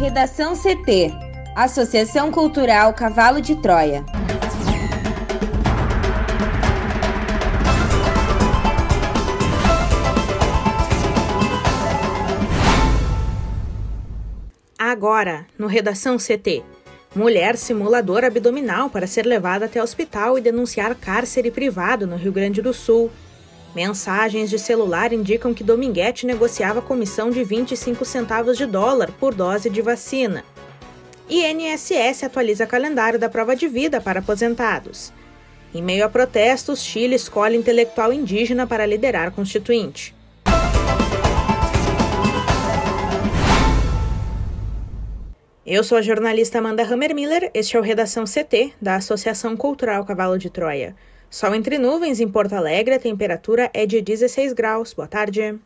[0.00, 1.12] Redação CT
[1.54, 4.02] Associação Cultural Cavalo de Troia.
[14.78, 16.62] Agora, no Redação CT.
[17.14, 22.62] Mulher simuladora abdominal para ser levada até hospital e denunciar cárcere privado no Rio Grande
[22.62, 23.10] do Sul.
[23.74, 29.70] Mensagens de celular indicam que Dominguete negociava comissão de 25 centavos de dólar por dose
[29.70, 30.44] de vacina.
[31.28, 35.12] INSS atualiza calendário da prova de vida para aposentados.
[35.72, 40.12] Em meio a protestos, Chile escolhe intelectual indígena para liderar constituinte.
[45.64, 50.36] Eu sou a jornalista Amanda Hammermiller, este é o Redação CT, da Associação Cultural Cavalo
[50.36, 50.96] de Troia.
[51.30, 54.92] Sol entre nuvens em Porto Alegre, a temperatura é de 16 graus.
[54.92, 55.56] Boa tarde.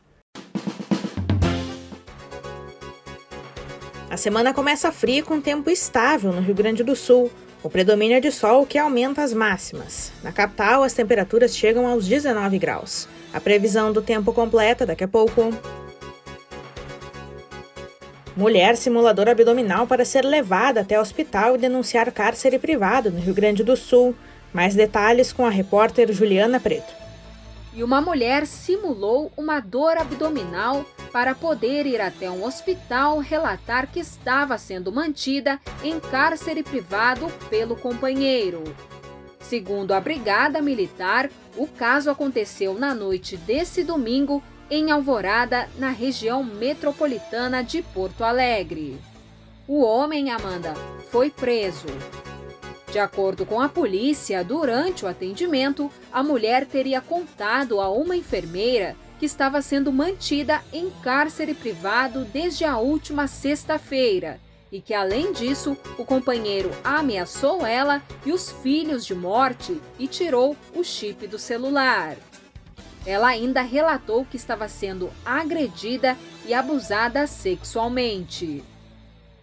[4.11, 7.31] A semana começa fria com tempo estável no Rio Grande do Sul.
[7.63, 10.13] O predomínio é de sol que aumenta as máximas.
[10.23, 13.09] Na capital, as temperaturas chegam aos 19 graus.
[13.33, 15.51] A previsão do tempo completa daqui a pouco.
[18.37, 23.65] Mulher simuladora abdominal para ser levada até hospital e denunciar cárcere privado no Rio Grande
[23.65, 24.15] do Sul.
[24.55, 26.95] Mais detalhes com a repórter Juliana Preto.
[27.75, 33.99] E uma mulher simulou uma dor abdominal para poder ir até um hospital relatar que
[33.99, 38.63] estava sendo mantida em cárcere privado pelo companheiro.
[39.41, 46.45] Segundo a Brigada Militar, o caso aconteceu na noite desse domingo em Alvorada, na região
[46.45, 48.99] metropolitana de Porto Alegre.
[49.67, 50.75] O homem, Amanda,
[51.11, 51.87] foi preso.
[52.95, 58.95] De acordo com a polícia, durante o atendimento, a mulher teria contado a uma enfermeira
[59.19, 64.39] que estava sendo mantida em cárcere privado desde a última sexta-feira
[64.71, 70.57] e que, além disso, o companheiro ameaçou ela e os filhos de morte e tirou
[70.73, 72.17] o chip do celular.
[73.05, 76.17] Ela ainda relatou que estava sendo agredida
[76.47, 78.63] e abusada sexualmente.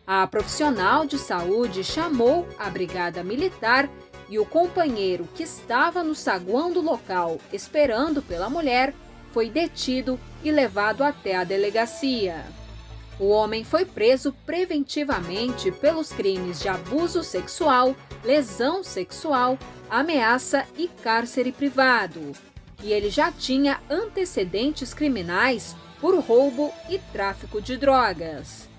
[0.06, 3.89] A profissional de saúde chamou a brigada militar
[4.29, 8.94] e o companheiro que estava no saguão do local esperando pela mulher
[9.31, 12.44] foi detido e levado até a delegacia.
[13.19, 19.57] O homem foi preso preventivamente pelos crimes de abuso sexual, lesão sexual,
[19.90, 22.34] ameaça e cárcere privado
[22.84, 28.70] e ele já tinha antecedentes criminais por roubo e tráfico de drogas.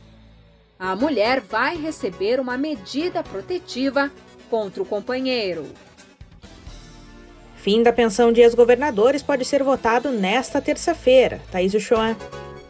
[0.84, 4.10] A mulher vai receber uma medida protetiva
[4.50, 5.65] contra o companheiro.
[7.54, 11.41] Fim da pensão de ex-governadores pode ser votado nesta terça-feira.
[11.53, 12.16] Thaís Uchoa.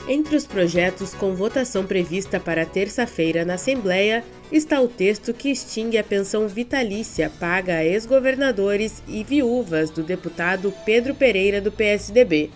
[0.06, 5.97] Entre os projetos com votação prevista para terça-feira na Assembleia está o texto que extingue
[5.97, 12.50] a pensão vitalícia paga a ex-governadores e viúvas do deputado Pedro Pereira do PSDB.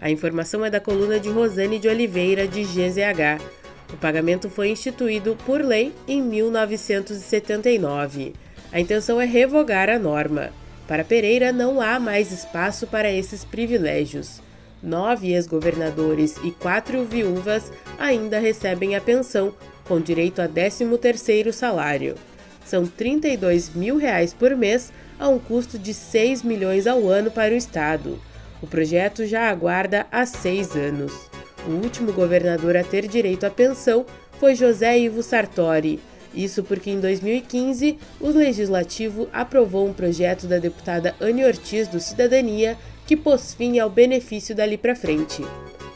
[0.00, 3.63] A informação é da coluna de Rosane de Oliveira, de GZH.
[3.92, 8.32] O pagamento foi instituído por lei em 1979.
[8.72, 10.50] A intenção é revogar a norma.
[10.88, 14.42] Para Pereira, não há mais espaço para esses privilégios
[14.84, 22.14] nove ex-governadores e quatro viúvas ainda recebem a pensão, com direito a 13º salário.
[22.64, 27.54] São 32 mil reais por mês, a um custo de 6 milhões ao ano para
[27.54, 28.18] o Estado.
[28.62, 31.33] O projeto já aguarda há seis anos.
[31.66, 34.04] O último governador a ter direito à pensão
[34.38, 35.98] foi José Ivo Sartori.
[36.34, 42.76] Isso porque em 2015 o Legislativo aprovou um projeto da deputada Anne Ortiz do Cidadania
[43.06, 45.42] que pôs fim ao benefício dali para frente.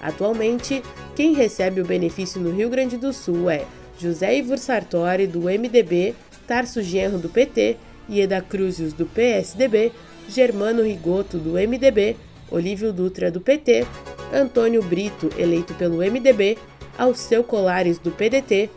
[0.01, 0.83] Atualmente,
[1.17, 3.65] quem recebe o benefício no Rio Grande do Sul é
[3.99, 6.15] José Ivor Sartori, do MDB,
[6.47, 7.77] Tarso Genro, do PT,
[8.09, 9.91] Ieda Cruzius, do PSDB,
[10.29, 12.17] Germano Rigoto, do MDB,
[12.51, 13.87] Olívio Dutra, do PT,
[14.33, 16.59] Antônio Brito, eleito pelo MDB,
[16.97, 18.71] Alceu Colares, do PDT,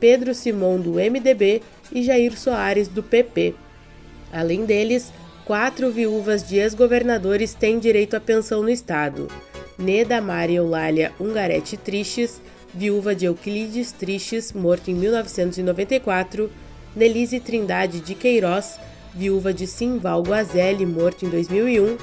[0.00, 1.62] Pedro Simão, do MDB
[1.92, 3.54] e Jair Soares, do PP.
[4.32, 5.12] Além deles,
[5.44, 9.28] quatro viúvas de ex-governadores têm direito à pensão no Estado.
[9.78, 12.40] Neda Maria Eulália Ungarete Tristes,
[12.74, 16.50] viúva de Euclides Tristes, morto em 1994,
[16.94, 18.78] Nelise Trindade de Queiroz,
[19.14, 21.96] viúva de Simval Guazelli, morto em 2001,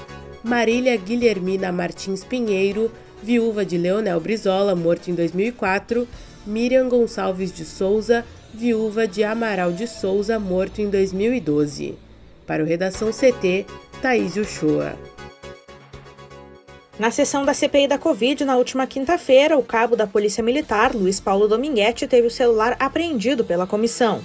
[0.46, 2.92] Marília Guilhermina Martins Pinheiro,
[3.24, 6.08] viúva de Leonel Brizola, morto em 2004,
[6.46, 11.98] Miriam Gonçalves de Souza, viúva de Amaral de Souza, morto em 2012.
[12.46, 13.66] Para o Redação CT,
[14.04, 14.96] Thaís Uchoa.
[17.00, 21.20] Na sessão da CPI da Covid, na última quinta-feira, o cabo da Polícia Militar, Luiz
[21.20, 24.22] Paulo Dominguete, teve o celular apreendido pela comissão.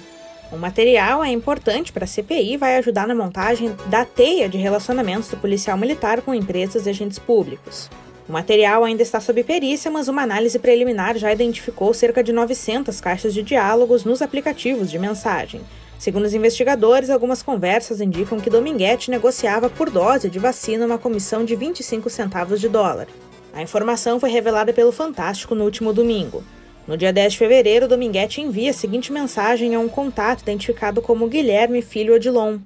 [0.51, 4.57] O material é importante para a CPI e vai ajudar na montagem da teia de
[4.57, 7.89] relacionamentos do policial militar com empresas e agentes públicos.
[8.27, 12.99] O material ainda está sob perícia, mas uma análise preliminar já identificou cerca de 900
[12.99, 15.61] caixas de diálogos nos aplicativos de mensagem,
[16.01, 21.45] Segundo os investigadores, algumas conversas indicam que Dominguete negociava por dose de vacina uma comissão
[21.45, 23.05] de 25 centavos de dólar.
[23.53, 26.43] A informação foi revelada pelo Fantástico no último domingo.
[26.87, 31.27] No dia 10 de fevereiro, Dominguete envia a seguinte mensagem a um contato identificado como
[31.27, 32.57] Guilherme Filho Odilon.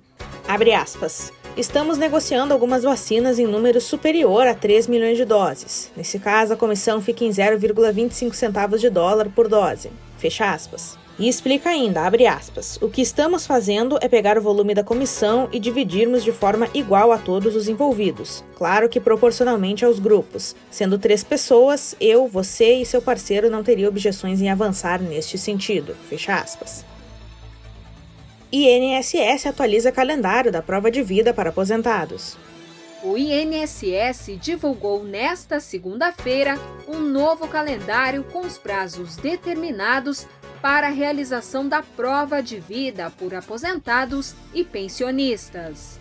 [0.48, 1.34] Abre aspas.
[1.58, 5.92] Estamos negociando algumas vacinas em número superior a 3 milhões de doses.
[5.96, 9.90] Nesse caso, a comissão fica em 0,25 centavos de dólar por dose.
[10.18, 10.98] Fecha aspas.
[11.18, 15.48] E explica ainda, abre aspas, o que estamos fazendo é pegar o volume da comissão
[15.50, 20.54] e dividirmos de forma igual a todos os envolvidos, claro que proporcionalmente aos grupos.
[20.70, 25.96] Sendo três pessoas, eu, você e seu parceiro não teria objeções em avançar neste sentido,
[26.10, 26.84] fecha aspas.
[28.52, 32.38] INSS atualiza calendário da prova de vida para aposentados.
[33.04, 40.28] O INSS divulgou nesta segunda-feira um novo calendário com os prazos determinados
[40.62, 46.00] para a realização da prova de vida por aposentados e pensionistas.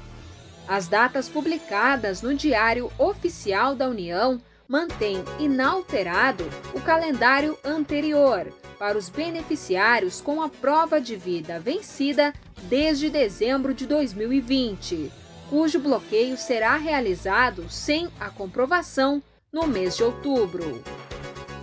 [0.67, 9.09] As datas publicadas no Diário Oficial da União mantêm inalterado o calendário anterior para os
[9.09, 15.13] beneficiários com a prova de vida vencida desde dezembro de 2020,
[15.51, 19.23] cujo bloqueio será realizado sem a comprovação
[19.53, 20.83] no mês de outubro.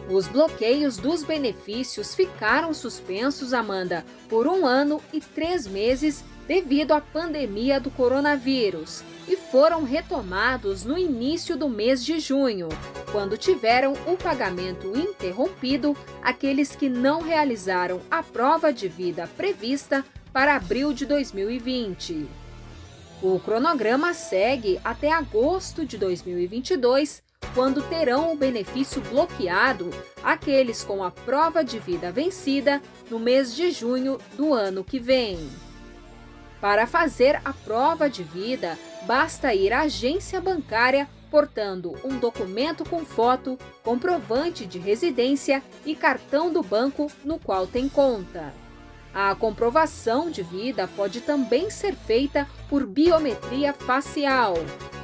[0.10, 7.00] Os bloqueios dos benefícios ficaram suspensos, Amanda, por um ano e três meses devido à
[7.00, 12.68] pandemia do coronavírus e foram retomados no início do mês de junho,
[13.12, 20.56] quando tiveram o pagamento interrompido aqueles que não realizaram a prova de vida prevista para
[20.56, 22.28] abril de 2020.
[23.22, 27.22] O cronograma segue até agosto de 2022
[27.54, 29.90] quando terão o benefício bloqueado
[30.24, 35.50] aqueles com a prova de vida vencida no mês de junho do ano que vem.
[36.60, 43.06] Para fazer a prova de vida, basta ir à agência bancária portando um documento com
[43.06, 48.54] foto, comprovante de residência e cartão do banco no qual tem conta.
[49.14, 54.54] A comprovação de vida pode também ser feita por biometria facial,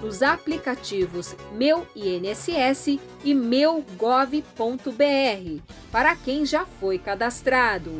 [0.01, 4.41] nos aplicativos Meu INSS e meugov.br,
[5.91, 7.91] para quem já foi cadastrado.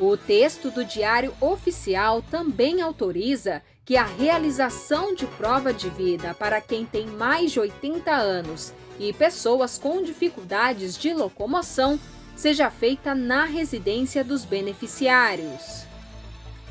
[0.00, 6.60] O texto do Diário Oficial também autoriza que a realização de prova de vida para
[6.60, 11.98] quem tem mais de 80 anos e pessoas com dificuldades de locomoção
[12.38, 15.84] seja feita na residência dos beneficiários.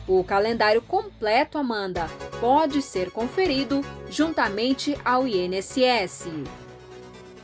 [0.08, 2.08] O calendário completo, Amanda,
[2.40, 6.30] pode ser conferido juntamente ao INSS.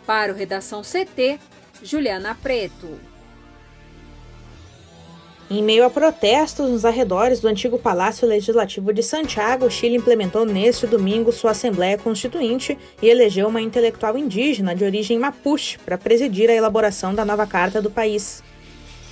[0.06, 1.38] Para o Redação CT,
[1.84, 2.98] Juliana Preto.
[5.56, 10.48] Em meio a protestos nos arredores do antigo Palácio Legislativo de Santiago, o Chile implementou
[10.48, 16.50] neste domingo sua Assembleia Constituinte e elegeu uma intelectual indígena de origem mapuche para presidir
[16.50, 18.42] a elaboração da nova carta do país.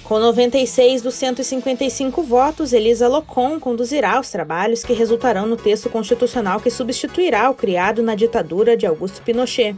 [0.04, 6.60] Com 96 dos 155 votos, Elisa Locon conduzirá os trabalhos que resultarão no texto constitucional
[6.60, 9.76] que substituirá o criado na ditadura de Augusto Pinochet.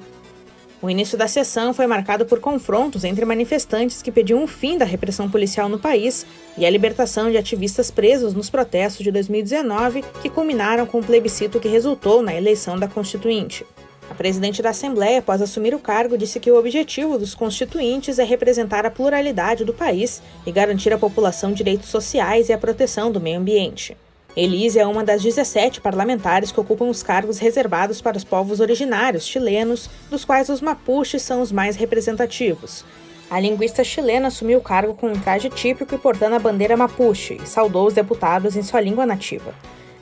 [0.83, 4.83] O início da sessão foi marcado por confrontos entre manifestantes que pediam o fim da
[4.83, 6.25] repressão policial no país
[6.57, 11.57] e a libertação de ativistas presos nos protestos de 2019, que culminaram com o plebiscito
[11.57, 13.65] que resultou na eleição da Constituinte.
[14.11, 18.25] A presidente da Assembleia, após assumir o cargo, disse que o objetivo dos constituintes é
[18.25, 23.21] representar a pluralidade do país e garantir à população direitos sociais e a proteção do
[23.21, 23.95] meio ambiente.
[24.35, 29.27] Elise é uma das 17 parlamentares que ocupam os cargos reservados para os povos originários
[29.27, 32.83] chilenos, dos quais os mapuches são os mais representativos.
[33.29, 37.37] A linguista chilena assumiu o cargo com um traje típico e portando a bandeira mapuche
[37.43, 39.53] e saudou os deputados em sua língua nativa.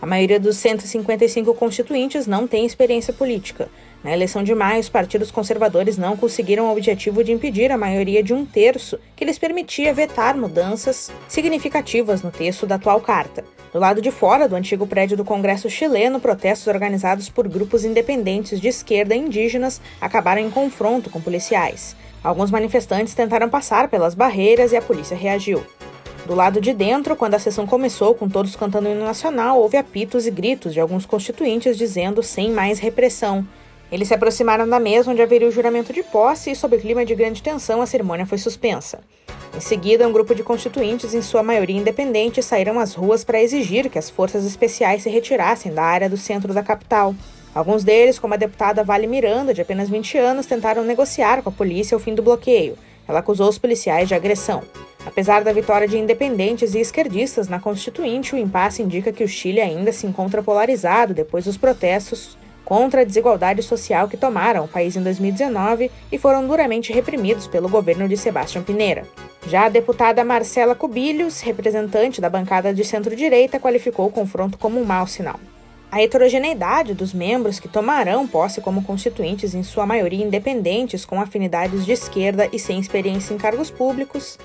[0.01, 3.69] A maioria dos 155 constituintes não tem experiência política,
[4.03, 8.23] na eleição de maio, os partidos conservadores não conseguiram o objetivo de impedir a maioria
[8.23, 13.45] de um terço que lhes permitia vetar mudanças significativas no texto da atual carta.
[13.71, 18.59] Do lado de fora do antigo prédio do Congresso chileno, protestos organizados por grupos independentes
[18.59, 21.95] de esquerda e indígenas acabaram em confronto com policiais.
[22.23, 25.63] Alguns manifestantes tentaram passar pelas barreiras e a polícia reagiu.
[26.25, 29.77] Do lado de dentro, quando a sessão começou com todos cantando o hino nacional, houve
[29.77, 33.45] apitos e gritos de alguns constituintes dizendo sem mais repressão.
[33.91, 37.13] Eles se aproximaram da mesa onde haveria o juramento de posse e, sob clima de
[37.13, 39.01] grande tensão, a cerimônia foi suspensa.
[39.53, 43.89] Em seguida, um grupo de constituintes, em sua maioria independentes, saíram às ruas para exigir
[43.89, 47.13] que as forças especiais se retirassem da área do centro da capital.
[47.53, 51.51] Alguns deles, como a deputada Vale Miranda, de apenas 20 anos, tentaram negociar com a
[51.51, 52.77] polícia o fim do bloqueio.
[53.05, 54.63] Ela acusou os policiais de agressão.
[55.05, 59.59] Apesar da vitória de independentes e esquerdistas na Constituinte, o impasse indica que o Chile
[59.59, 62.37] ainda se encontra polarizado depois dos protestos
[62.71, 67.67] contra a desigualdade social que tomaram o país em 2019 e foram duramente reprimidos pelo
[67.67, 69.05] governo de Sebastião Pineira.
[69.45, 74.85] Já a deputada Marcela Cubilhos, representante da bancada de centro-direita, qualificou o confronto como um
[74.85, 75.37] mau sinal.
[75.91, 81.85] A heterogeneidade dos membros que tomarão posse como constituintes, em sua maioria independentes, com afinidades
[81.85, 84.39] de esquerda e sem experiência em cargos públicos,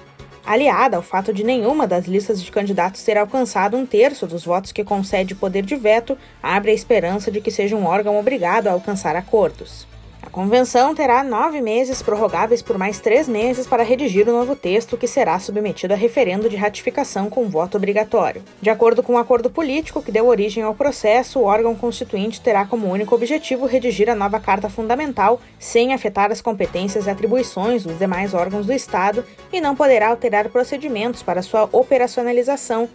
[0.46, 4.70] aliada ao fato de nenhuma das listas de candidatos ter alcançado um terço dos votos
[4.70, 8.72] que concede poder de veto, abre a esperança de que seja um órgão obrigado a
[8.72, 9.86] alcançar acordos.
[10.26, 14.96] A convenção terá nove meses prorrogáveis por mais três meses para redigir o novo texto
[14.96, 18.42] que será submetido a referendo de ratificação com voto obrigatório.
[18.60, 22.40] De acordo com o um acordo político que deu origem ao processo, o órgão constituinte
[22.40, 27.84] terá como único objetivo redigir a nova Carta Fundamental sem afetar as competências e atribuições
[27.84, 32.88] dos demais órgãos do Estado e não poderá alterar procedimentos para sua operacionalização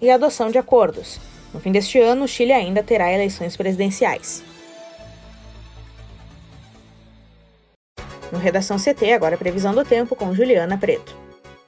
[0.00, 1.20] e adoção de acordos.
[1.52, 4.47] No fim deste ano, o Chile ainda terá eleições presidenciais.
[8.30, 11.14] No Redação CT, agora previsão do tempo com Juliana Preto.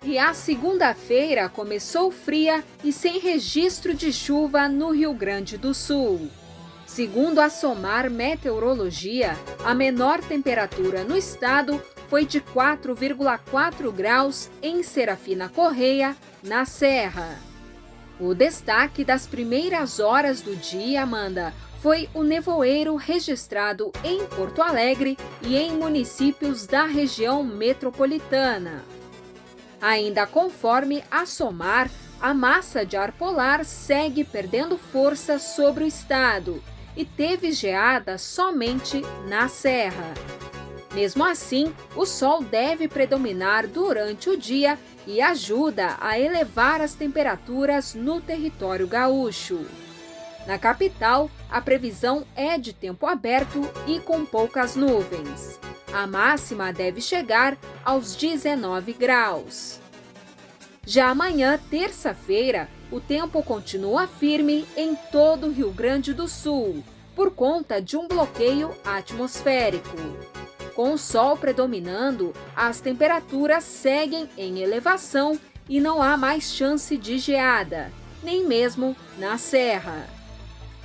[0.02, 6.30] E a segunda-feira começou fria e sem registro de chuva no Rio Grande do Sul.
[6.86, 15.48] Segundo a Somar Meteorologia, a menor temperatura no estado foi de 4,4 graus em Serafina
[15.48, 17.38] Correia, na Serra.
[18.18, 25.16] O destaque das primeiras horas do dia, Amanda, foi o nevoeiro registrado em Porto Alegre
[25.42, 28.84] e em municípios da região metropolitana.
[29.80, 36.62] Ainda conforme a SOMAR, a massa de ar polar segue perdendo força sobre o estado
[36.94, 40.12] e teve geada somente na Serra.
[40.92, 47.94] Mesmo assim, o sol deve predominar durante o dia e ajuda a elevar as temperaturas
[47.94, 49.64] no território gaúcho.
[50.46, 55.58] Na capital, a previsão é de tempo aberto e com poucas nuvens.
[55.92, 59.80] A máxima deve chegar aos 19 graus.
[60.86, 66.82] Já amanhã, terça-feira, o tempo continua firme em todo o Rio Grande do Sul,
[67.14, 69.96] por conta de um bloqueio atmosférico.
[70.74, 75.38] Com o sol predominando, as temperaturas seguem em elevação
[75.68, 77.92] e não há mais chance de geada,
[78.22, 80.19] nem mesmo na serra.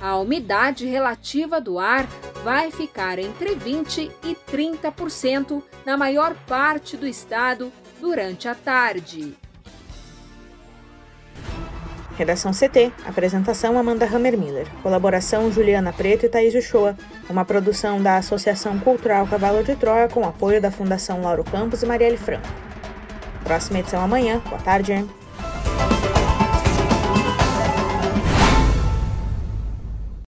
[0.00, 2.06] A umidade relativa do ar
[2.44, 9.34] vai ficar entre 20% e 30% na maior parte do estado durante a tarde.
[12.16, 12.92] Redação CT.
[13.06, 14.66] Apresentação Amanda Hammermiller.
[14.82, 16.96] Colaboração Juliana Preto e Thaís Uchoa.
[17.28, 21.86] Uma produção da Associação Cultural Cavalo de Troia com apoio da Fundação Lauro Campos e
[21.86, 22.48] Marielle Franco.
[23.44, 24.40] Próxima edição amanhã.
[24.48, 25.04] Boa tarde.